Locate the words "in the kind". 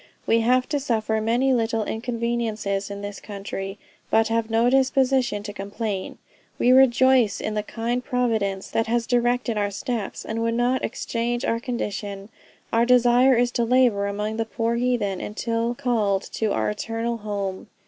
7.39-8.03